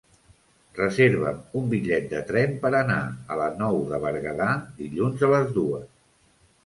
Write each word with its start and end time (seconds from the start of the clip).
Reserva'm 0.77 1.43
un 1.59 1.67
bitllet 1.73 2.07
de 2.15 2.23
tren 2.31 2.57
per 2.63 2.71
anar 2.79 2.97
a 3.35 3.39
la 3.43 3.51
Nou 3.61 3.77
de 3.93 4.01
Berguedà 4.07 4.49
dilluns 4.81 5.27
a 5.29 5.31
les 5.35 5.53
dues. 5.59 5.89